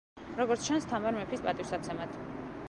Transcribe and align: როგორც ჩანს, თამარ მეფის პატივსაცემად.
როგორც 0.37 0.63
ჩანს, 0.69 0.87
თამარ 0.93 1.19
მეფის 1.19 1.45
პატივსაცემად. 1.45 2.19